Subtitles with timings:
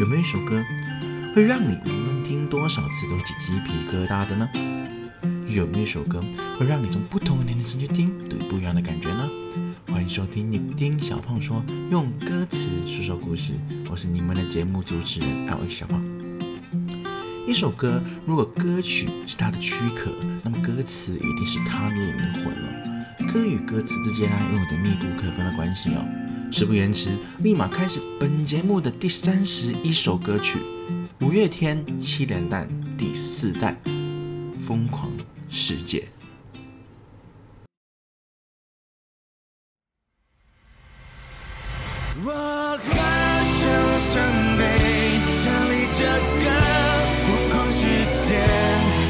[0.00, 0.64] 有没有一首歌
[1.36, 4.48] 会让你无论听多少次都起鸡皮疙瘩的呢？
[5.46, 6.18] 有没有一首歌
[6.58, 9.28] 会让你从不同的年龄层去听都有不一样的感觉呢？
[9.92, 13.52] 欢迎收听你听小胖说，用歌词说说故事。
[13.90, 16.02] 我是你们的节目主持人 L X 小胖。
[17.46, 20.10] 一首歌如果歌曲是它的躯壳，
[20.42, 23.28] 那么歌词一定是它的灵魂了。
[23.30, 26.02] 歌与歌词之间呢，拥有着密不可分的关系哦。
[26.52, 30.58] 事不延迟，立马开始本节目的第三十一首歌曲——
[31.22, 32.68] 五月天七连弹
[32.98, 33.80] 第四弹
[34.60, 35.10] 《疯狂
[35.48, 36.00] 世界》。
[42.22, 42.78] 我好
[43.56, 43.62] 想
[44.12, 44.20] 上
[44.58, 44.60] 飞，
[45.40, 46.04] 逃离这
[46.44, 46.46] 个
[47.24, 47.80] 疯狂世
[48.26, 48.42] 界，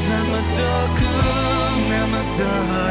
[0.07, 0.59] 那么多
[0.95, 0.99] 苦，
[1.89, 2.39] 那么多
[2.87, 2.90] 累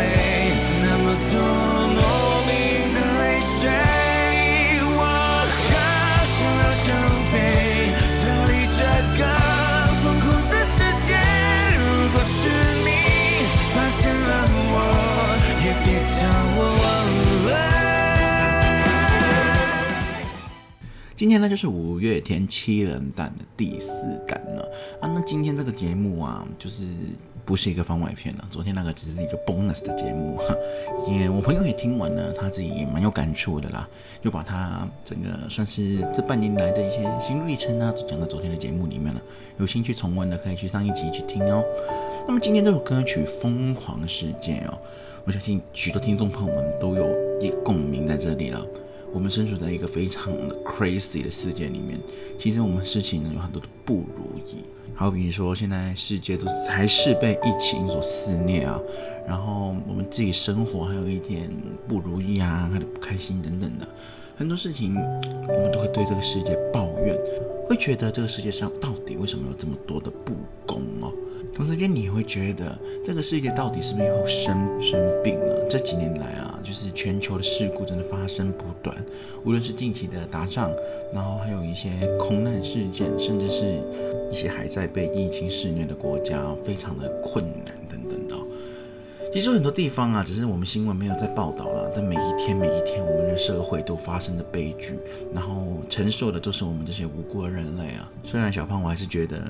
[21.21, 23.93] 今天呢，就是五月天七人弹的第四
[24.27, 24.67] 弹了
[25.03, 25.07] 啊。
[25.07, 26.83] 那今天这个节目啊，就是
[27.45, 28.49] 不是一个番外篇了。
[28.51, 30.57] 昨天那个只是一个 bonus 的节目哈，
[31.07, 33.87] 也我朋友也听完了，他自己也蛮有感触的啦，
[34.23, 39.21] 就把他整个算是这半年来的一些心路历程啊，都讲到昨天的节目里面了。
[39.59, 41.63] 有兴趣重温的，可以去上一集去听哦。
[42.27, 44.79] 那么今天这首歌曲《疯狂世界》哦，
[45.27, 47.07] 我相信许多听众朋友们都有
[47.43, 48.65] 一共鸣在这里了。
[49.12, 51.98] 我们身处在一个非常的 crazy 的世界里面，
[52.39, 58.80] 其实我们事情呢有很多的不如意，好比说现在世界都是还是被疫情所肆虐啊，
[59.27, 61.50] 然后我们自己生活还有一点
[61.89, 63.89] 不如意啊，还有不开心等等的，
[64.36, 67.17] 很多事情我们都会对这个世界抱怨，
[67.69, 70.35] 会觉得这个世界上到底为什么有这么多的不
[70.67, 71.12] 公哦？
[71.52, 75.36] 同时间你会觉得这个世界到底是不是又生生病？
[75.70, 78.97] 这几年来啊，就是全球的事故真的发生不断，
[79.45, 80.69] 无论是近期的打仗，
[81.14, 83.80] 然后还有一些空难事件，甚至是
[84.33, 88.35] 一些还在被疫情肆虐的国家，非常的困难等等的。
[89.33, 94.98] 其实有很多地方啊，只是我们新闻没有在报道了，但每一天每一天，我们的社会都发生的悲剧，
[95.33, 98.11] 然后承受的都是我们这些无辜的人类啊。
[98.25, 99.41] 虽然小胖，我还是觉得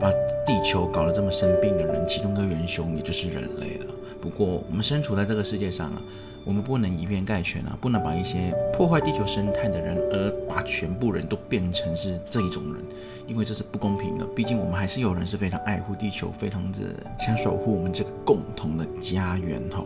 [0.00, 0.10] 把
[0.44, 3.94] 地球搞得这么生病的人，其中一个元凶也就是人类了。
[4.22, 6.02] 不过我们身处在这个世界上啊，
[6.44, 12.82] 我们不能以偏概全啊，不能把一些破坏地球生态的人，而把全部人都变成是这一种人，
[13.26, 14.24] 因为这是不公平的。
[14.26, 16.78] 毕竟我们还是有人是非常爱护地球，非常的
[17.18, 19.84] 想守护我们这个共同的家园哈。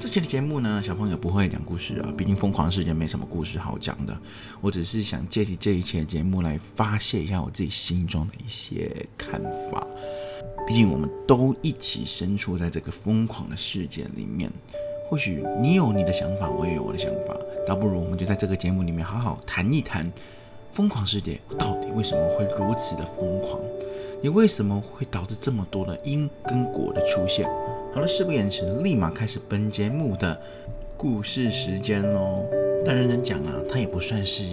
[0.00, 4.16] 这期的节目呢，小朋友不会讲故事啊，毕竟疯狂世界没什么故事好讲的。
[4.60, 9.42] 我只是想借起这一期的节目来发泄一下我自己心中的一些看
[9.72, 9.84] 法。
[10.66, 14.50] 毕竟我们都一起身处在这个疯狂的世界里面，
[15.08, 17.36] 或许你有你的想法，我也有我的想法，
[17.66, 20.10] 倒不如我们就在这个节目里面好好谈一谈
[20.72, 23.60] 疯狂世界到底为什么会如此的疯狂，
[24.22, 27.48] 你为什么会导致这么多的因跟果的出现？
[27.94, 30.38] 好了，事不宜迟，立马开始本节目的
[30.96, 32.44] 故事时间喽。
[32.84, 34.44] 但认真讲啊，它也不算是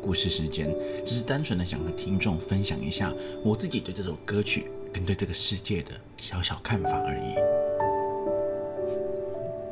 [0.00, 0.72] 故事时间，
[1.04, 3.12] 只是单纯的想和听众分享一下
[3.44, 7.34] 我自己对这首歌曲跟对这个世界的小小看法而已。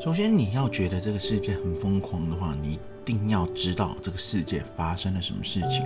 [0.03, 5.83] 首先，你要觉得这个世界很疯狂的话，你定要知道这个世界发生了什么事情。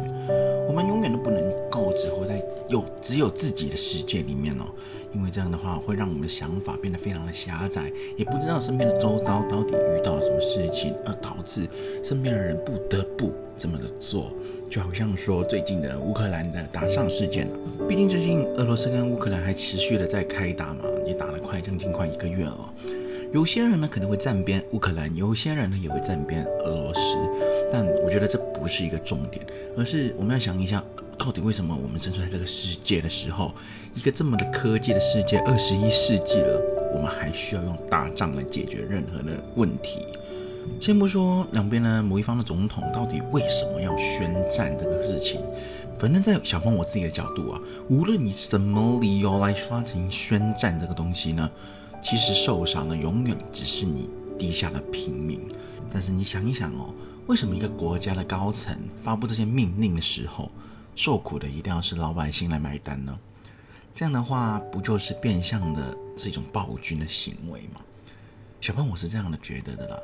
[0.67, 1.41] 我们永远都不能
[1.71, 4.65] 够只活在有只有自己的世界里面哦，
[5.15, 11.69] 因为这样的话会让我们的想法变得非常的狭窄，也不知道身边的周遭到底遇到了什么事情，而导致
[12.03, 14.33] 身边的人不得不这么的做。
[14.69, 22.75] 就好像说最近的乌克兰的打仗事件啊，毕竟最近俄罗斯跟乌克兰还持续的在开打嘛，也打了快将近快一个月了。
[23.33, 27.01] 有些人呢可能会站边乌克兰，有些人呢也会站边俄罗斯，
[27.73, 29.43] 但我觉得这不是一个重点，
[29.75, 30.85] 而是我们要想一下，
[31.19, 33.55] 到底为什么我们生存在这个世界的时候，
[33.95, 36.61] 一个这么的科技的世界，二十一世纪了，
[36.95, 40.01] 我们还需要用打仗来解决任何的问题。
[40.79, 45.41] 先不说两边呢某一方的总统到底为什么要宣战这个事情，
[45.99, 47.59] 反正在小鹏我自己的角度啊，
[47.89, 51.51] 无论你什么理由来发行宣战这个东西呢？
[52.03, 55.41] 其实受伤的永远只是你低下的平民，
[55.89, 56.93] 但是你想一想哦，
[57.29, 60.51] 为什么一个国家的高层发布这些命令的时候，
[60.97, 63.17] 受苦的一定要是老百姓来买单呢？
[63.95, 67.81] 这样的话，不就是变相的这种暴君的行为吗？
[68.61, 69.99] 小胖我是这样的觉得的啦。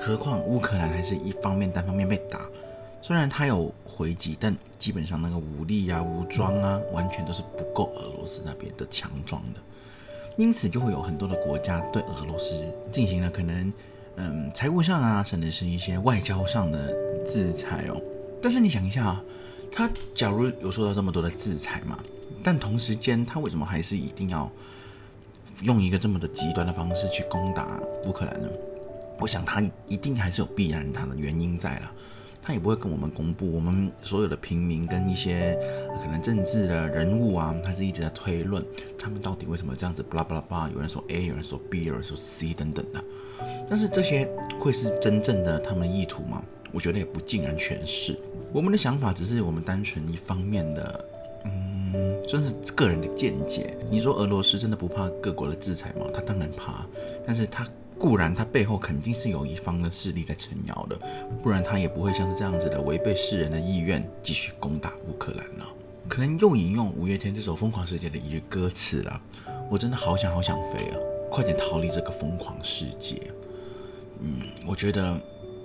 [0.00, 2.40] 何况乌克兰还是一方面单方面被打，
[3.02, 9.60] 虽然他有回击，但基本上那个武力啊、武装啊，完全都是不够俄罗斯那边的强壮的。
[10.36, 12.54] 因此，就会有很多的国家对俄罗斯
[12.90, 13.72] 进行了可能，
[14.16, 16.92] 嗯，财务上啊，甚至是一些外交上的
[17.24, 18.00] 制裁哦。
[18.42, 19.24] 但是你想一下啊，
[19.70, 21.98] 他假如有受到这么多的制裁嘛，
[22.42, 24.50] 但同时间他为什么还是一定要
[25.62, 28.48] 用一个这么的极端的方式去攻打乌克兰呢？
[29.20, 31.92] 我想他一定还是有必然他的原因在了。
[32.46, 35.58] 他也不会跟我们公布，我们所有的平民跟一些
[36.02, 38.62] 可能政治的人物啊，他是一直在推论
[38.98, 43.02] 他们到底为什么这样子，巴拉巴拉巴拉，有人说 A，有人说 B，有人说 C 等等的。
[43.66, 44.28] 但是这些
[44.60, 46.44] 会是真正的他们的意图吗？
[46.70, 48.14] 我觉得也不尽然全是。
[48.52, 51.04] 我们的想法只是我们单纯一方面的，
[51.46, 53.74] 嗯，算是个人的见解。
[53.90, 56.04] 你说俄罗斯真的不怕各国的制裁吗？
[56.12, 56.84] 他当然怕，
[57.26, 57.66] 但是他。
[58.04, 60.98] 固然，他背后肯定是有一方的势力在撑腰的，
[61.42, 65.66] 不然他也不会像是这样子的违背世人的意愿继续攻打乌克兰了。
[66.06, 69.22] 可能又引用五月天这首《疯狂世界》的一句歌词了
[69.70, 70.96] ：“我真的好想好想飞啊，
[71.30, 73.22] 快点逃离这个疯狂世界。”
[74.20, 75.18] 嗯，我觉得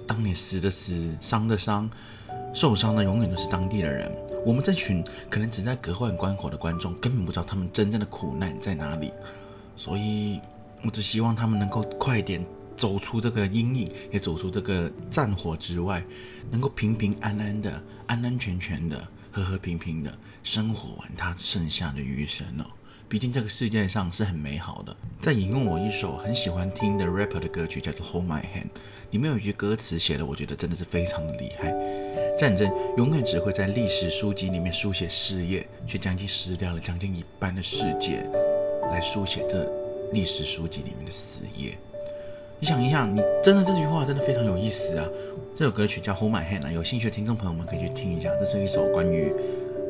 [0.07, 1.89] 当你死的死，伤的伤，
[2.53, 4.09] 受伤的永远都是当地的人。
[4.45, 9.11] 我们这群可能只在隔岸观火的观众，根本不知道他们真正的苦难在哪里，
[9.75, 10.39] 所以。
[10.83, 12.45] 我只希望他们能够快点
[12.77, 16.03] 走出这个阴影，也走出这个战火之外，
[16.49, 22.65] 能够平平安安的、安安全全的、和和平平的生活完他剩下的余生哦。
[23.09, 24.95] 毕竟这个世界上是很美好的。
[25.19, 28.43] 再引用我一首很喜欢听的 rapper 的歌曲，叫做《Hold My Hand》，
[29.09, 31.73] 里面有一句歌词写的，我觉得真的是非常的厉害。
[32.37, 38.23] 战争永远只会在历史书籍里面书写事业，却将近失掉了将近一半的世界
[38.91, 39.78] 来书写这。
[40.11, 41.77] 历史书籍里面的死页，
[42.59, 45.05] 你想一下，你真的这句话真的非常有意思啊！
[45.55, 48.29] 这首歌曲叫《Hold My Hand》啊，有兴趣的听众朋友们可以去听一下。
[48.39, 49.31] 这是一首关于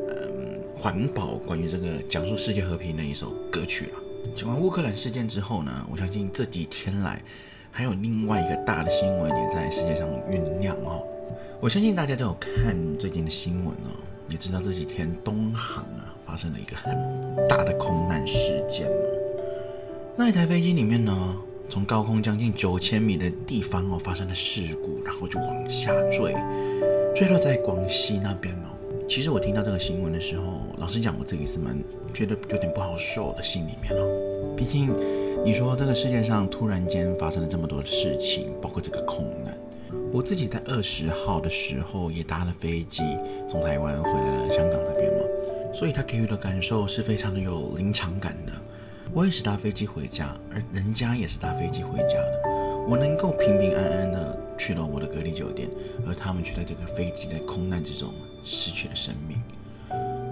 [0.08, 3.96] 嗯环保、关于这个讲述世界和平的一首歌曲啊。
[4.36, 7.22] 讲完乌克兰事件之后呢，我相信这几天来
[7.70, 11.02] 还有另外一个大的新闻也在世界上酝酿哦。
[11.60, 13.96] 我相信大家都有看最近的新闻哦，
[14.28, 16.94] 也知道这几天东航啊发生了一个很
[17.48, 19.19] 大的空难事件哦。
[20.20, 21.34] 那一台飞机里面呢，
[21.66, 26.36] 从高空将近九千米的地方哦发生了事故，然后就往下坠，
[27.16, 28.68] 坠落在广西那边哦。
[29.08, 31.74] 其实我听到这个新闻的时候，老实讲，我自己是蛮
[32.12, 34.54] 觉得有点不好受的心里面哦。
[34.58, 34.92] 毕竟
[35.42, 39.56] 你说这个世界上突然间发生了这么多的事情，包括这个空难，
[40.12, 43.02] 我自己在二十号的时候也搭了飞机
[43.48, 45.24] 从台湾回来了香港这边嘛，
[45.72, 48.52] 所以他给予的感受是非常的有临场感的。
[49.12, 52.40] 我也是搭飞机回家，而人家也是搭飞机回家的。
[52.88, 55.68] 我能够平平安安的去了我的隔离酒店，
[56.06, 58.14] 而他们却在这个飞机的空难之中
[58.44, 59.42] 失去了生命。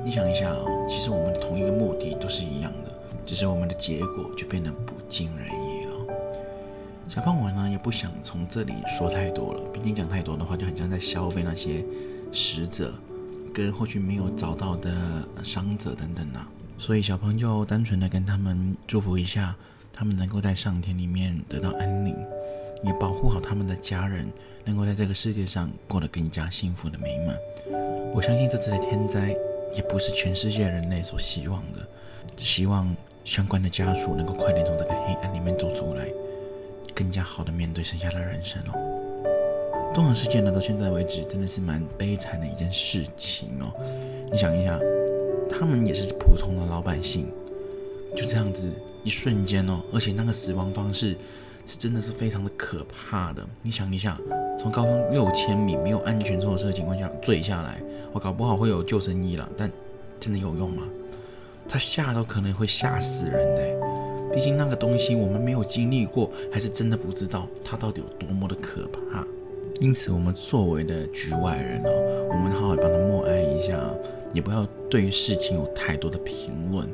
[0.04, 2.92] 你想一下啊，其实我们的同一个目的都是一样的，
[3.26, 6.14] 只是我们的结果就变得不尽人意了。
[7.08, 11.84] 小胖我呢也不想从这里说太多了，毕竟讲太多的话就很像在消费那些
[12.32, 12.94] 死者
[13.52, 14.92] 跟或许没有找到的
[15.42, 16.48] 伤者等等啊。
[16.78, 19.54] 所以小朋友单纯的跟他们祝福一下，
[19.92, 22.16] 他们能够在上天里面得到安宁，
[22.84, 24.26] 也保护好他们的家人，
[24.64, 27.37] 能够在这个世界上过得更加幸福的美满。
[28.14, 29.37] 我相信这次的天灾
[29.75, 31.87] 也不是全世界人类所希望的，
[32.37, 36.06] 只希望相关的家属能够快点从这个黑暗里面走出来，
[36.94, 39.92] 更加好的面对剩下的人生哦。
[39.92, 43.75] 东航事件呢，到现在为止真的是蛮悲惨的一件事情哦。
[44.30, 44.78] 你想一下。
[45.58, 47.26] 他们也是普通的老百姓，
[48.14, 48.70] 就这样子
[49.02, 51.16] 一瞬间哦，而且那个死亡方式
[51.66, 53.44] 是真的是非常的可怕的。
[53.60, 54.16] 你想一下，
[54.56, 59.68] 从高空六千米没有安全措施的情况下坠下来，我搞不好会有救生衣了，但
[60.20, 60.84] 真的有用吗？
[61.68, 69.26] 他吓都可能会吓死人的，毕竟那个东西我们没有经历过，还是真的不知道它到底有多么的可怕。
[69.80, 73.76] 因此，我们作为的局外人哦，我们好好帮他默哀一下。
[74.32, 76.87] 也不要对于事情有太多的评论，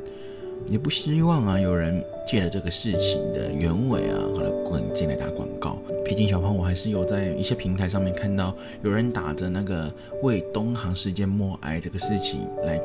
[0.67, 5.77] 也不希望啊有人借了这个事情的原委啊，或者滚进来打广告。
[6.03, 12.79] 毕竟小胖我还是有在一些平台上面看到有人打着那个为东航事件默哀这个事情来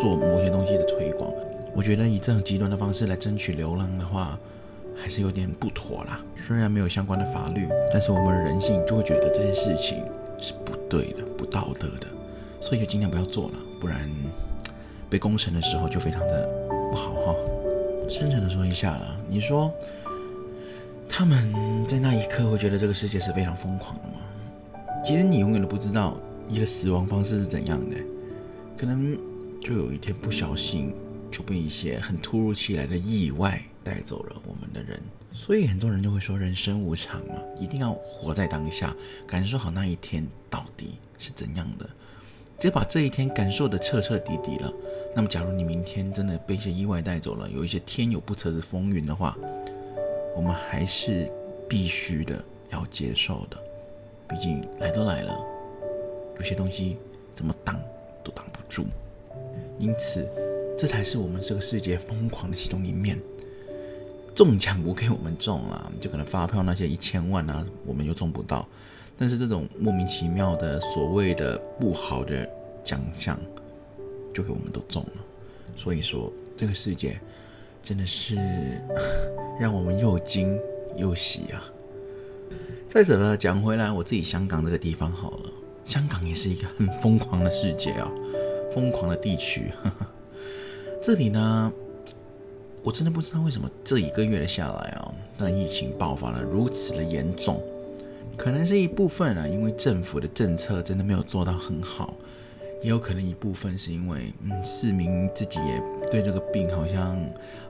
[0.00, 1.32] 做某些东西的推广。
[1.74, 4.38] 我觉得以这种极端的方式来争取流量的话，
[4.94, 6.20] 还是有点不妥啦。
[6.46, 9.98] 虽然没有相关的法律，但是我们人性就会觉得这件事情
[10.38, 12.06] 是不对的、不道德的，
[12.64, 13.58] 所以就尽量不要做了。
[13.78, 14.10] 不然
[15.10, 16.48] 被攻城的时候就非常的
[16.90, 17.36] 不好哈。
[18.08, 19.70] 深沉的说一下了，你说
[21.06, 24.14] 他们在那一刻会觉得这个世界是非常疯狂的吗？
[25.04, 26.16] 其实你永远都不知道
[26.48, 27.96] 你的死亡方式是怎样的？
[28.78, 29.14] 可能
[29.60, 30.94] 就有一天不小心
[31.30, 34.98] 就被一些很突如其来的意外带走了我们的人。
[35.32, 41.86] 所以很多人就会说人生无常嘛，一定要活在当下，感受好那一天到底是怎样的。
[42.58, 44.72] 只把这一天感受的彻彻底底了，
[45.14, 49.36] 那么假如你明天真的被一些意外带走了，有一些天有不测之风云的话，
[50.34, 51.30] 我们还是
[51.68, 53.58] 必须的要接受的。
[54.28, 55.36] 毕竟来都来了，
[56.38, 56.96] 有些东西
[57.32, 57.78] 怎么挡
[58.22, 58.86] 都挡不住。
[59.78, 60.26] 因此，
[60.78, 63.18] 这才是我们这个世界疯狂的其中一面。
[64.34, 68.66] 中奖不给我们中了，就可能发票那些一千万啊，我们又中不到。
[69.16, 72.48] 但是这种莫名其妙的所谓的不好的
[72.82, 73.38] 奖项，
[74.32, 75.12] 就给我们都中了。
[75.76, 77.18] 所以说，这个世界
[77.82, 78.36] 真的是
[79.60, 80.58] 让我们又惊
[80.96, 81.64] 又喜啊！
[82.88, 85.50] 再者呢，讲回来，我自己香港这个地方好了，
[85.84, 88.10] 香港也是一个很疯狂的世界啊，
[88.72, 89.70] 疯狂的地区。
[91.02, 91.72] 这里呢。
[92.82, 97.58] 我真的不知道为什么这一个月的下来啊，那疫情爆发了如此的严重，
[98.36, 102.14] 可能是一部分啊，因为政府的政策真的没有做到很好，
[102.82, 107.16] 也有可能一部分是因为嗯市民自己也对这个病好像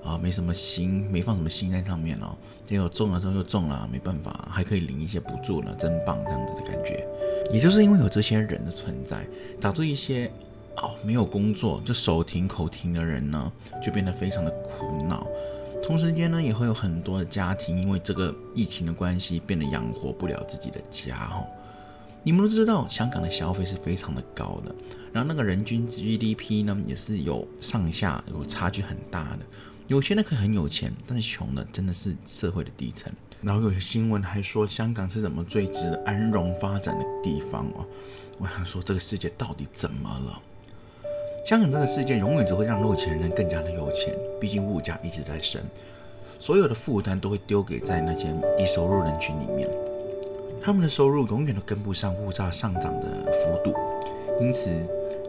[0.02, 7.06] 啊没什么心，没放什么心在上面哦，结果中了之后就中了，没办法，还可以领一些补助了，真棒这样子的感觉。
[7.50, 9.25] 也就是因为有这些人的存在，
[9.61, 10.30] 导致一些。
[10.78, 15.25] 哦，没有工作就手停口停的人呢，就变得非常的苦恼。
[15.87, 21.47] 同时间呢，也会有很多的家庭因为这个疫情的关系，变得养活不了自己的家哦。
[22.23, 24.75] 你们都知道，香港的消费是非常的高的，
[25.12, 29.41] 然后那个人均 GDP 呢，也是有上下有差距很大的。
[29.87, 33.12] 有钱的可以很有钱，但是穷的真的是社会的底层。
[33.43, 37.85] 然后有些新闻还说，香港是怎么最值得安荣发展的地方哦。
[38.38, 40.41] 我想说，这个世界到底怎么了？
[41.45, 45.61] 香港这个世界永远只会让有钱人更加的有钱，毕竟物价一直在升，
[46.39, 49.69] 所有的负担都会丢给在那些低收入人群里面，
[50.63, 53.77] 他们的收入永远都跟不上物价上涨的幅度，
[54.41, 54.71] 因此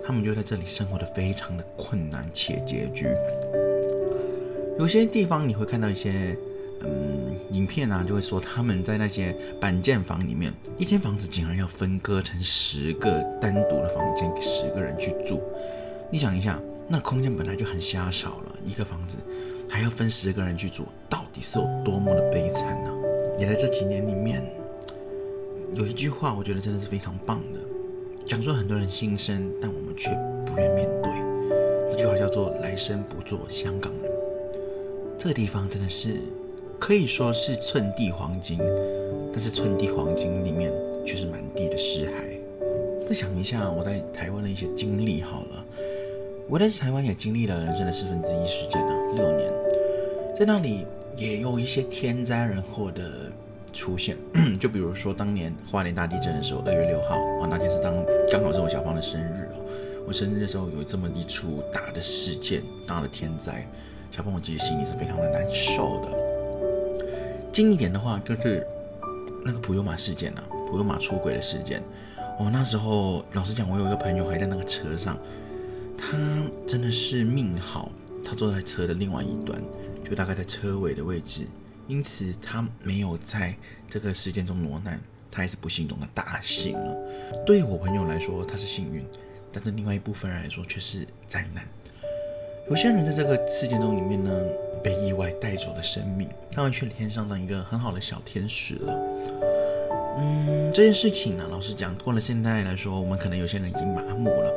[0.05, 3.09] 他们就在这里生活的非常的困难且拮据。
[4.79, 6.33] 有些地方你会看到一些
[6.79, 15.43] 嗯影片啊，就会说他们在那些板间房里面，一间房子竟然要分割成十个单独的房间给十个人去住。
[16.11, 19.17] 你想一下，那空间本来就很狭小了，一个房子
[19.69, 22.91] 还要分十个人去住，到底是有多么的悲惨呢？
[23.37, 24.41] 也在这几年里面，
[25.73, 27.59] 有一句话，我觉得真的是非常棒的，
[28.25, 30.09] 讲出很多人心声，但我们却
[30.45, 31.11] 不愿面对。
[31.91, 34.11] 这句话叫做“来生不做香港人”。
[35.17, 36.21] 这个地方真的是
[36.79, 38.59] 可以说是寸地黄金，
[39.33, 40.71] 但是寸地黄金里面
[41.05, 43.07] 却是满地的尸骸。
[43.07, 45.65] 再想一下我在台湾的一些经历，好了。
[46.47, 49.51] 我在台湾也经历了人生的四分之一时间呢，六年，
[50.37, 50.85] 在那里
[51.17, 53.31] 也有一些天灾人祸的
[53.73, 54.15] 出现，
[54.61, 57.95] 就比如说当年花莲大地震的时候，二月六号啊，那天是当
[58.31, 59.59] 刚好是我小芳的生日哦，
[60.07, 63.67] 我生日的时候有这么一出大的事件，大的天灾，
[64.11, 66.11] 小芳我其实心里是非常的难受的。
[67.51, 68.65] 近一点的话，就是
[69.43, 71.81] 那个普悠玛事件啊，普悠玛出轨的事件，
[72.39, 75.17] 我那时候老实讲，我有一个朋友还在那个车上。
[75.97, 76.17] 他
[76.67, 77.91] 真的是命好，
[78.23, 79.61] 他坐在车的另外一端，
[80.07, 81.47] 就大概在车尾的位置，
[81.87, 83.55] 因此他没有在
[83.89, 84.99] 这个事件中磨难，
[85.31, 86.95] 他还是不幸中的大幸了。
[87.45, 89.03] 对我朋友来说，他是幸运，
[89.51, 91.63] 但对另外一部分人来说却是灾难。
[92.69, 94.31] 有些人在这个事件中里面呢，
[94.83, 98.93] 被意外带走了生命，他们去了天上当一个很好的小天使了。
[100.17, 104.51] 嗯，这件事情呢，老实讲，过了现在来说，我们可能有些人已经麻木了。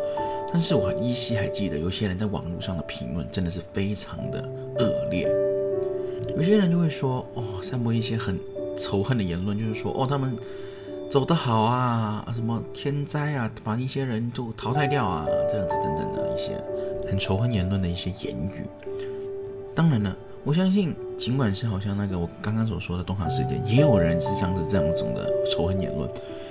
[0.52, 4.40] 但是我依稀还记得，有些人在网络上的评论真的是非常的
[4.78, 5.28] 恶劣。
[6.36, 8.38] 有些人就会说，哦，散播一些很
[8.76, 10.36] 仇恨的言论，就是说，哦，他们
[11.10, 16.52] 走得好啊，什么天灾啊，把一些人就淘汰掉啊，这样子等等的一些
[17.08, 18.64] 很仇恨言论的一些言语。
[19.74, 26.08] 当然了，我相信，尽管是好像那个我刚刚所说的东航事件，也有人是像是这样种的仇恨言论。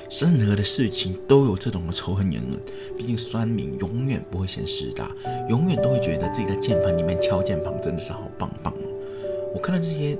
[0.10, 2.60] 任何的事情都有这种的仇恨言论，
[2.98, 5.12] 毕竟酸民永远不会嫌事大，
[5.50, 8.88] 永远都会觉得自己在键盘里面敲键盘真的是好棒棒哦。
[9.54, 10.18] 我看到这些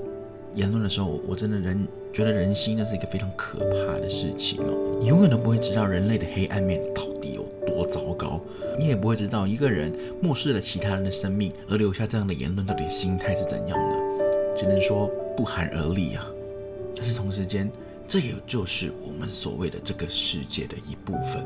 [0.54, 4.98] 言论的时候，我真的人觉得人心那是一个非常可怕的事情哦。
[5.00, 8.40] 你永远都不会知道人类的黑暗面到底有多糟糕，
[8.78, 16.30] 你也不会知道一个人漠视了其他人的生命而留下这样的言论到底心态是怎样的，只能说不寒而栗啊。
[16.94, 17.70] 但是同时间。
[18.08, 21.44] 这也就是我们所谓的这个世界的一部分。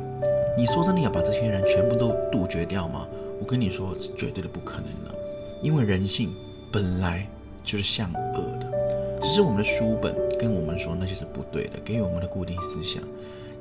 [0.57, 3.09] 你说真的要把这些人全部都杜绝掉吗？
[3.41, 5.13] 我跟你说，是绝对的不可能的，
[5.61, 6.33] 因为人性
[6.71, 7.27] 本来
[7.65, 13.03] 就是向恶的，只是我们的书本跟我们说那些是不对的，给予我们的固定思想，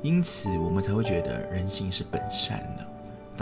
[0.02, 2.86] 因此我们才会觉得人性是本善的。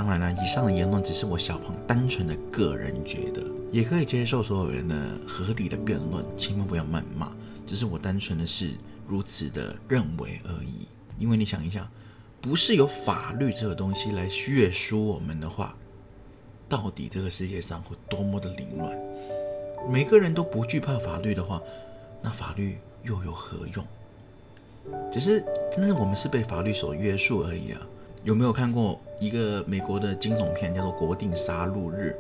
[0.01, 4.97] 当然了，以上的言论只是我小鹏单纯的个人觉得，也可以接受所有人的
[5.29, 7.31] 合理的辩论，千万不要谩骂。
[7.67, 8.71] 只是我单纯的是
[9.07, 10.89] 如此的认为而已。
[11.19, 11.87] 因为你想一下，
[12.41, 15.77] 不是有法律这个东西来约束我们的话，
[16.67, 18.99] 到底这个世界上会多么的凌乱？
[19.87, 21.61] 每个人都不惧怕法律的话，
[22.23, 23.87] 那法律又有何用？
[25.13, 27.87] 只是真的我们是被法律所约束而已啊。
[28.23, 32.15] 有没有看过一个美国的惊悚片，叫做《国定杀戮日》？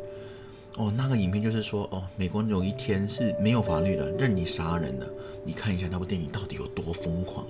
[0.81, 5.07] 哦，那个影片就是说，哦，美国有一天是没有法律的，任你杀人的。
[5.45, 7.47] 你看一下那部电影到底有多疯狂。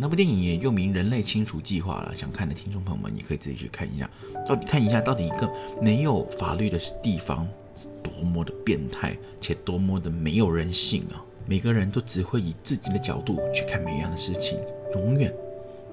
[0.00, 4.08] 那部电影也又名《人类清除计划》了，想看的听众朋友们，你可以自己去看一下，
[4.46, 11.24] 到底看一下到底一个没有法律的地方是多么的变态，且多么的没有人性啊！
[11.46, 14.58] 每个人都只会以自己的角度去看每样的事情，
[14.92, 15.34] 永远。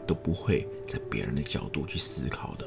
[0.06, 2.66] 都不会在别人的角度去思考的。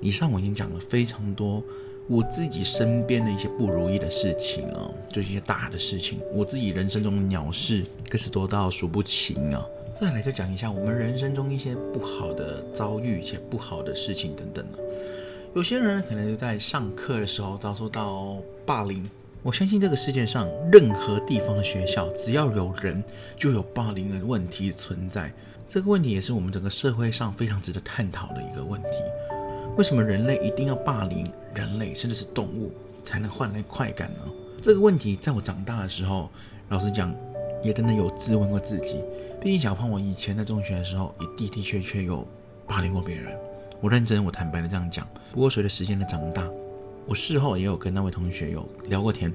[0.00, 1.62] 以上我已经讲了非常多
[2.08, 9.64] 我自己身边的一些不如意的事情了，就是一些大的事情，我自己人生中的鸟事更是多到数不清啊。
[9.92, 14.78] 再来就讲一下我们人生中一些不好的遭遇且不好的事情等等了。
[15.54, 18.36] 有些人可能就在上课的时候遭受到
[18.66, 19.08] 霸凌，
[19.42, 23.02] 我相信这个世界上任何地方的学校，只要有人，
[23.36, 25.32] 就有霸凌的问题存在。
[25.66, 28.98] 这个问题也是我们整个社会上非常值得探讨的一个问题。
[29.76, 32.70] 为什么人类一定要霸凌人类，甚至是动物，
[33.02, 34.20] 才能换来快感呢？
[34.62, 36.30] 这个问题在我长大的时候，
[36.68, 37.12] 老实讲，
[37.62, 39.02] 也真的有质问过自己。
[39.40, 42.26] 毕竟小胖，我以前在中学的时候，也的的确确有
[42.66, 43.36] 霸凌过别人。
[43.80, 45.06] 我认真，我坦白的这样讲。
[45.32, 46.48] 不过随着时间的长大，
[47.06, 49.32] 我事后也有跟那位同学有聊过天，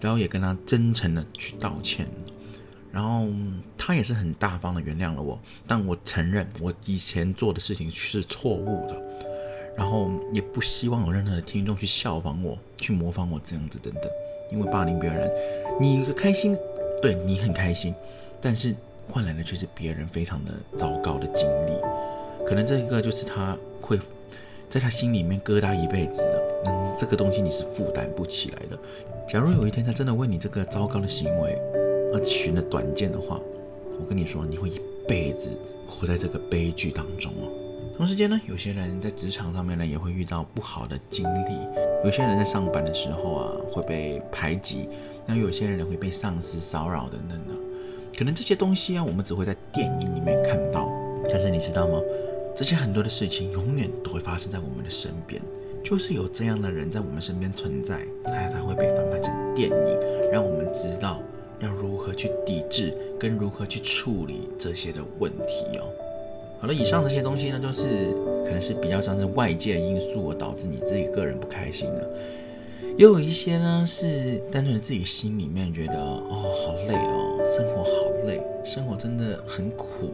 [0.00, 2.06] 然后也跟他真诚的去道歉。
[2.92, 3.26] 然后
[3.78, 9.00] 他也是很大方的原谅了我，但我承认我以前做的事情是错误的，
[9.76, 14.04] 然后也不希望有任何的听众去效仿我，去模仿我这样子等等，
[14.50, 15.30] 因为霸凌别人，
[15.80, 16.56] 你开心，
[17.00, 17.94] 对你很开心，
[18.40, 18.74] 但是
[19.08, 21.72] 换来的却是别人非常的糟糕的经历，
[22.44, 23.98] 可能这一个就是他会
[24.68, 28.78] 在他心里面疙瘩一辈子的，嗯，这个东西你是负担不起来的。
[29.28, 31.56] 假如有一天他真的为你这个糟糕的行为，
[32.12, 33.40] 而寻了短见的话，
[34.00, 35.50] 我跟你说，你会一辈子
[35.86, 37.48] 活在这个悲剧当中哦。
[37.96, 41.52] 同时间呢，有些人在职场上面呢也会遇到不好的经历，
[42.04, 44.88] 有些人在上班的时候啊会被排挤，
[45.26, 47.54] 那有些人会被上司骚扰等等的。
[48.16, 50.88] 可能这些东西啊，我们只会在电影里面看到，
[51.30, 52.00] 但是你知道吗？
[52.56, 55.40] 这些很多的事情永远都会发生在我们的身边，
[55.84, 61.20] 就是有这样的人在我们身边存在，才才会被翻拍成电影，让我们知道。
[61.60, 65.84] 要如何去抵制，跟如何去处理这些的问题哦。
[66.60, 68.12] 好了，以上这些东西呢，就是
[68.44, 72.10] 可能是比较像是外界因素而导致你自己个人不开心的，
[72.98, 80.12] 也有一些呢是单纯的自己心里面觉得哦好累哦，生活好累，生活真的很苦，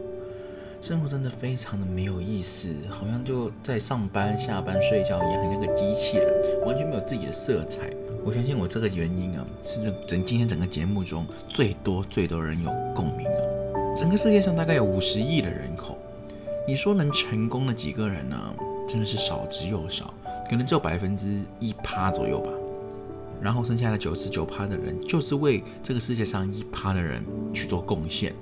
[0.81, 6.31] 生活真的非常的没有意思，好像就在上班、下班、睡觉一样，很像个机器人，
[6.65, 7.89] 完全没有自己的色彩。
[8.27, 13.95] 我相信我这个原因啊，是这整今天整个节目中最多最多人有共鸣的。
[13.95, 15.97] 整个世界上大概有五十亿的人口，
[16.67, 18.37] 你说能成功的几个人呢？
[18.85, 20.13] 真的是少之又少，
[20.49, 22.51] 可能只有百分之一趴左右吧。
[23.41, 28.33] 然后剩下的九十九趴的人，就是为这个世界上一趴的人去做贡献，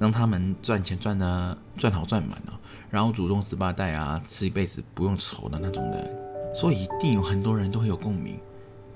[0.00, 2.58] 让他们赚钱赚的赚好赚满了，
[2.90, 6.10] 然后祖宗十八代啊，吃一辈子不用愁的那种的。
[6.52, 8.36] 所以一定有很多人都会有共鸣。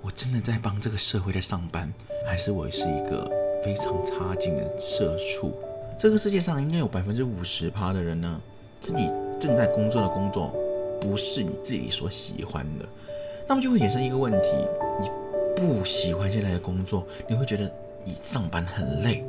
[0.02, 1.92] 我真的在帮这个社会在上班，
[2.26, 3.30] 还是我是一个
[3.64, 5.52] 非常差劲的社畜？
[5.98, 8.40] 这个世界上应该有百分之五十趴的人呢，
[8.80, 10.54] 自己正在工作的工作
[11.00, 12.87] 不是你自己所喜欢的，
[13.48, 14.48] 那么就会衍生一个问题：
[15.00, 15.09] 你
[15.56, 17.70] 不喜欢现在的工作，你会觉得
[18.04, 19.24] 你上班很累，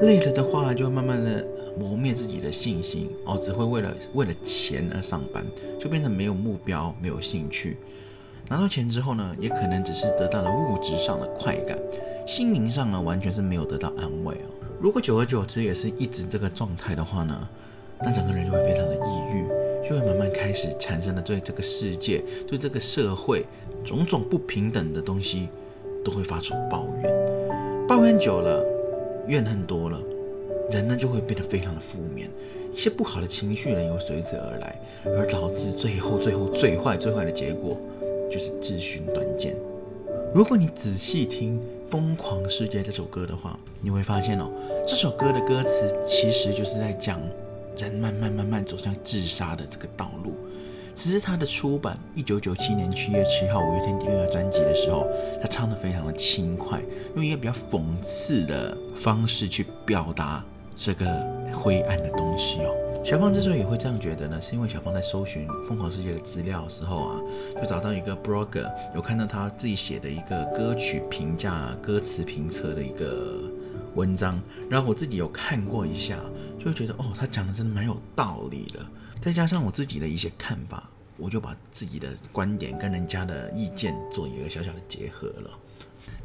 [0.00, 1.46] 累了的话就会慢慢的
[1.78, 5.46] 磨灭自己的信心哦，只会为了为了钱而上班，
[5.78, 7.76] 就变成没有目标、没有兴趣。
[8.50, 11.78] 拿到钱之后呢，也可能只是得到了物质上的快感，
[12.26, 14.48] 心灵上呢完全是没有得到安慰哦。
[14.80, 17.46] 如果久而久之也是一直这个状态的话呢，
[18.00, 19.44] 那整个人就会非常的抑郁，
[19.86, 23.44] 就会慢慢开始产生了对这个世界、对这个社会
[23.84, 25.48] 种种不平等的东西
[26.02, 27.86] 都会发出抱怨。
[27.86, 28.64] 抱怨久了，
[29.26, 30.00] 怨恨多了，
[30.70, 32.30] 人呢就会变得非常的负面，
[32.72, 37.78] 一些不好的情绪呢也会随之而来，而导致最后最后最坏最坏的结果
[38.30, 39.56] 就是自寻短见。
[40.34, 41.58] 如果你仔细听
[41.90, 44.50] 《疯狂世界》这首歌的话，你会发现哦，
[44.86, 47.18] 这首歌的歌词其实就是在讲
[47.76, 50.32] 人慢慢慢慢走向自杀的这个道路。
[50.94, 55.06] 只是它的出版，一九九七年七月七号五月天第二个专辑的时候，
[55.40, 56.82] 他唱的非常的轻快，
[57.14, 60.44] 用一个比较讽刺的方式去表达
[60.78, 61.04] 这个
[61.52, 62.74] 灰暗的东西哦。
[63.04, 67.20] 小胖之所以会这样觉得呢，是因为小胖在搜寻《疯狂世界》的资料的时候啊，
[67.56, 73.40] 就找到一个 blogger，有看到他自己写的一个歌曲评价、歌词评测的一个
[73.94, 76.18] 文章，然后我自己有看过一下，
[76.58, 78.80] 就会觉得哦，他讲的真的蛮有道理的。
[79.20, 85.50] 再加上我自己的一些看法，我就把自己的观点跟人家的意见做一个小小的结合了。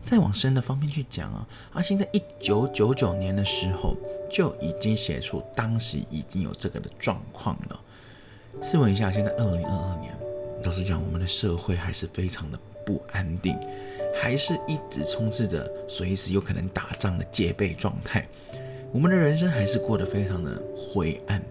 [0.04, 3.96] 再往深的方面去讲啊，阿信在一九九九年的时候
[4.30, 7.80] 就已经写出当时已经有这个的状况了。
[8.62, 10.14] 试问一下，现在二零二二年，
[10.64, 13.58] 老实讲，我们的社会还是非常的不安定，
[14.22, 18.28] 还是一直充斥着随时有可能打仗的戒备状态。
[18.92, 21.42] 我们的人生还是过得非常的灰暗。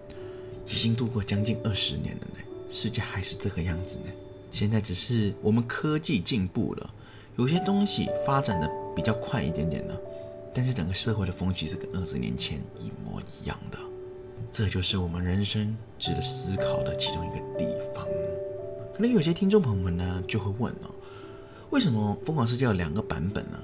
[0.65, 2.39] 已经度过将近二十年了呢，
[2.71, 4.05] 世界还是这个样子呢。
[4.49, 6.93] 现在只是我们科技进步了，
[7.35, 9.93] 有些东西发展的比较快一点点呢，
[10.53, 13.77] 但是整个社会的风气是跟二十年前一模一样的。
[14.51, 18.05] 这就是我们人生值得思考的其中一个地方。
[18.93, 20.93] 可能有些听众朋友们呢就会问哦，
[21.71, 23.57] 为什么《疯狂世界》有两个版本呢？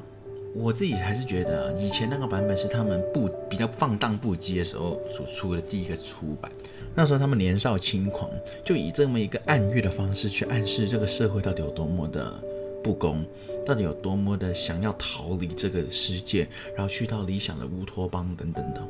[0.55, 6.51] 我自己还是觉得以前那个版本是他们不比较放荡不羁的时候所出的第一个出版。
[6.95, 8.27] 那时候他们年少轻狂，
[8.65, 12.33] 就以这么一个暗喻的方式去暗示这个社会到底有多么的
[12.83, 13.25] 不公，
[13.65, 18.81] 到底有多么的想要逃离这个世界，然后去到理想的乌托邦等等的。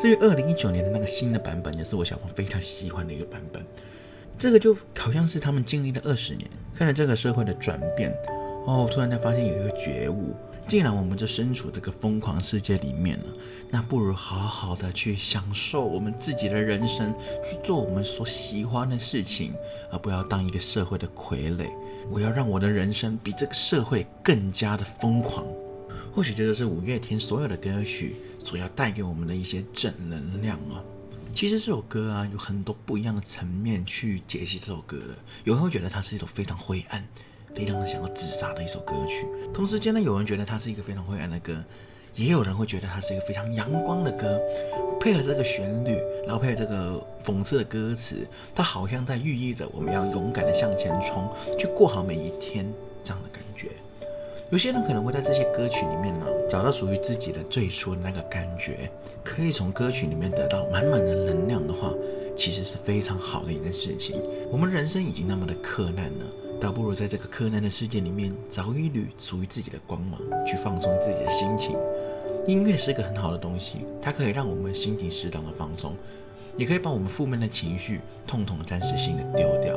[0.00, 3.64] 至于二零一九年的那个新的版本，也是我小朋友非常喜欢的一个版本。
[4.38, 8.12] 这个就好像是他们经历了二十年，看着这个社会的转变，
[8.66, 10.34] 哦，突然间发现有一个觉悟。
[10.68, 13.26] 既然我们就身处这个疯狂世界里面了，
[13.70, 17.14] 那不如好好的去享受我们自己的人生，
[17.44, 19.54] 去做我们所喜欢的事情，
[19.92, 21.70] 而不要当一个社会的傀儡。
[22.10, 25.46] 我要让我的人生比这个社会更加的疯狂。
[26.14, 30.82] 或许这就是五月天所有的歌曲所要带给我们的一些正能量哦。
[31.34, 35.14] 其实这首歌啊，有很多不一样的层面去解析这首歌的。
[35.44, 37.06] 有人会觉得它是一首非常灰暗。
[37.54, 41.64] 非常的想要自杀的一首歌曲，同时间呢，有人觉得它是一个非常灰暗的歌，
[42.16, 44.40] 也有人会觉得它是一个非常阳光的歌，
[44.98, 52.66] 配合这个旋律，然后配合这个讽刺的歌词，它好像在寓意着我们要勇敢的向前冲，去过好每一天
[53.04, 53.68] 这样的感觉。
[54.48, 58.90] 有些人可能会在这些歌曲里面呢，找到属于自己的最初的那个感觉，
[59.22, 61.92] 可以从歌曲里面得到满满的能量的话，
[62.34, 64.22] 其实是非常好的一件事情。
[64.50, 66.24] 我们人生已经那么的困难了。
[66.58, 71.76] 倒不如在这个柯南的世界里面找一缕属于自己的光芒，去放松自己的心情。
[72.46, 75.94] 音乐是个很好的东西，它可以让我们心情适当的放松，
[76.56, 79.76] 也可以把我们负面的情绪痛痛暂时性的丢掉，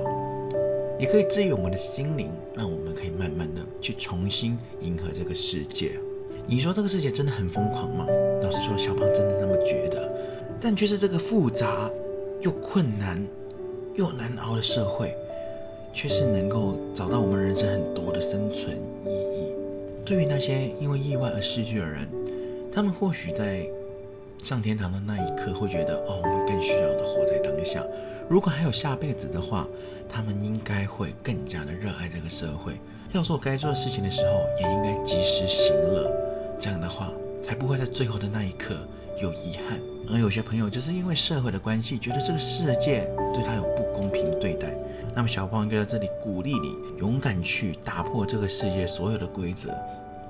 [1.00, 5.94] 也可以治愈我们的心灵，让我们可以慢慢的去重新迎合这个世界。
[6.46, 8.06] 你说这个世界真的很疯狂吗？
[8.44, 10.14] 老实说，小胖真的那么觉得，
[10.62, 11.90] 但却是这个复杂
[12.42, 13.26] 又困难
[13.96, 15.14] 又难熬的社会。
[15.92, 19.52] 却是能够找到我们人生很多的生存意义。
[20.06, 22.08] 对于那些因为意外而失去的人，
[22.80, 23.68] 他们或许在
[24.42, 27.86] 上天堂的那一刻会觉得，哦，我们更需要的活在当下。
[28.30, 29.68] 如果还有下辈子的话，
[30.08, 32.76] 他们应该会更加的热爱这个社会，
[33.12, 36.10] 要做该做的事情的时候，也应该及时行乐。
[36.58, 37.12] 这样的话，
[37.42, 38.74] 才不会在最后的那一刻
[39.22, 39.78] 有遗憾。
[40.10, 44.74] 而有些朋友就是因为社会的关系，觉得这个世界对他有不公平对待。
[45.14, 49.70] 那么小胖就在这里鼓励你，勇敢去打破这个世界所有的规则，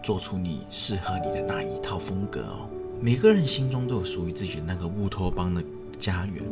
[0.02, 2.70] 做出你适合你的那一套风格哦。
[3.02, 5.64] 每个人心中都有属于自己的那个乌托邦的
[5.98, 6.44] 家园，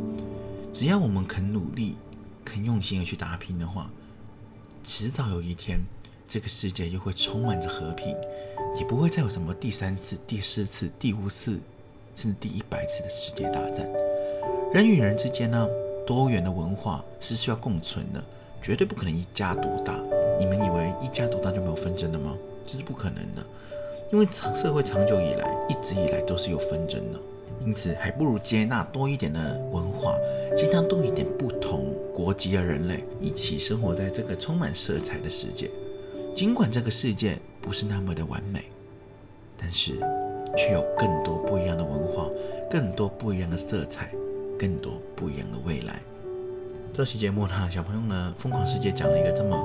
[0.72, 1.96] 只要我们肯努力、
[2.44, 3.90] 肯用心的去打拼的话，
[4.82, 5.80] 迟早有一天，
[6.26, 8.16] 这个世界又会充满着和平，
[8.78, 11.60] 也不会再有什么第三次、第四次、第五次，
[12.16, 13.86] 甚至第一百次的世界大战。
[14.72, 15.68] 人与人之间呢？
[16.06, 18.24] 多元的文化是需要共存的，
[18.62, 19.92] 绝对不可能一家独大。
[20.40, 22.34] 你们以为一家独大就没有纷争了吗？
[22.70, 23.42] 这是不可能的，
[24.12, 27.18] 因为长社会长久以来一直以来都是有纷争的。
[27.64, 30.14] 因此，还不如接纳多一点的文化，
[30.54, 35.70] 接纳多一点不同国籍的人类，一起生活在这个充满色彩的世界。
[36.34, 38.64] 尽管这个世界不是那么的完美，
[39.56, 39.98] 但是
[40.56, 42.28] 却有更多不一样的文化，
[42.70, 44.10] 更多不一样的色彩，
[44.58, 46.00] 更多不一样的未来。
[46.92, 49.56] 这期节目呢，小朋友呢，疯狂世界讲了一个这么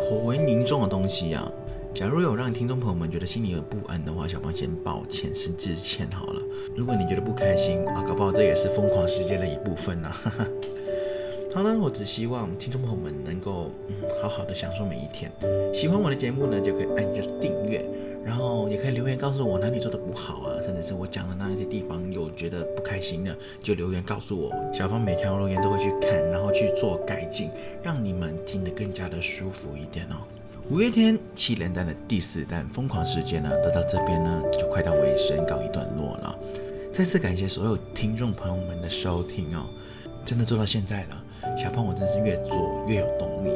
[0.00, 1.50] 颇为凝重的东西啊。
[1.94, 6.42] 假如有让听众朋友们觉得心里有不安的话，小芳先抱歉，是致歉好了。
[6.76, 10.48] 如果你觉得不开心啊，搞不好这也是疯狂世界的一部分呢、啊。
[11.54, 15.30] 好了，我只希望听众朋友们能够嗯好好的享受每一天。
[15.72, 17.84] 喜欢我的节目呢，就可以按一下订阅，
[18.24, 24.52] 然后也可以留言告诉我哪里做的不好啊，甚至是我讲的那些地方有觉得不开心的，就留言告诉我。
[24.74, 27.50] 小芳每条留言都会去看，然后去做改进，
[27.84, 30.16] 让你们听得更加的舒服一点哦。
[30.70, 36.34] 五月天七连单的第四弹《疯狂世界》呢，得到这边呢就快到尾声，告一段落了。
[36.90, 39.66] 再次感谢所有听众朋友们的收听哦，
[40.24, 41.22] 真的做到现在了，
[41.58, 43.50] 小胖我真是越做越有动力，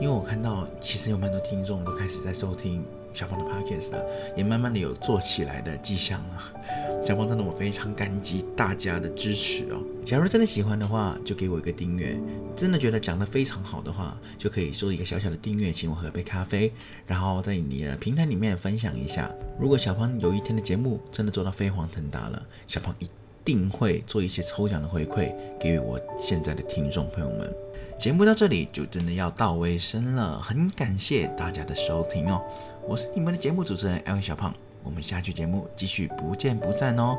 [0.00, 2.82] 因为我看到其实有蛮多听众都开始在收听
[3.14, 3.92] 小胖的 podcast，
[4.36, 6.52] 也慢慢的有做起来的迹象了。
[7.06, 9.82] 小胖真的我非常感激大家的支持哦。
[10.06, 12.16] 假如真的喜欢的话，就给我一个订阅；
[12.56, 16.72] 真的觉得讲得非常好的话，就可以做一个小小的订阅，请我喝杯咖啡，
[17.06, 19.30] 然后在你的平台里面分享一下。
[19.60, 23.08] 如果小胖有一天的节目真的做到飞黄腾达了，小胖一
[23.44, 27.54] 定会做一些抽奖的回馈给予我现在的听众朋友们。
[27.98, 32.42] 节目到这里就真的要到尾声了，很感谢大家的收听哦。
[32.86, 37.18] 我是你们的节目主持人艾文小胖，我们下期节目继续不见不散哦。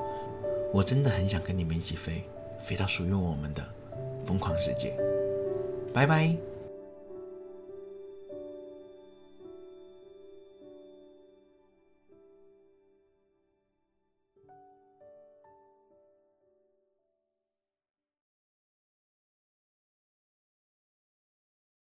[0.71, 2.23] 我真的很想跟你们一起飞，
[2.62, 3.63] 飞到属于我们的
[4.23, 4.95] 疯狂世界。
[5.91, 6.54] 拜拜。